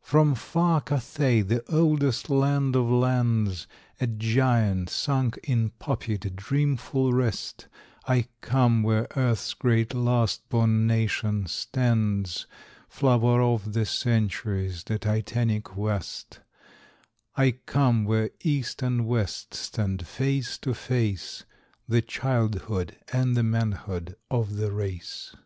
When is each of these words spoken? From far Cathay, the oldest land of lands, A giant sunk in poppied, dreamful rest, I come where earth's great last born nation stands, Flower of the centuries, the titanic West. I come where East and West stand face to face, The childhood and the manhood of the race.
From 0.00 0.34
far 0.34 0.80
Cathay, 0.80 1.40
the 1.42 1.62
oldest 1.72 2.28
land 2.28 2.74
of 2.74 2.86
lands, 2.90 3.68
A 4.00 4.08
giant 4.08 4.90
sunk 4.90 5.38
in 5.44 5.70
poppied, 5.78 6.34
dreamful 6.34 7.12
rest, 7.12 7.68
I 8.04 8.26
come 8.40 8.82
where 8.82 9.06
earth's 9.14 9.54
great 9.54 9.94
last 9.94 10.48
born 10.48 10.88
nation 10.88 11.46
stands, 11.46 12.48
Flower 12.88 13.40
of 13.40 13.72
the 13.72 13.86
centuries, 13.86 14.82
the 14.82 14.98
titanic 14.98 15.76
West. 15.76 16.40
I 17.36 17.52
come 17.52 18.04
where 18.04 18.30
East 18.42 18.82
and 18.82 19.06
West 19.06 19.54
stand 19.54 20.08
face 20.08 20.58
to 20.58 20.74
face, 20.74 21.44
The 21.86 22.02
childhood 22.02 22.96
and 23.12 23.36
the 23.36 23.44
manhood 23.44 24.16
of 24.28 24.56
the 24.56 24.72
race. 24.72 25.36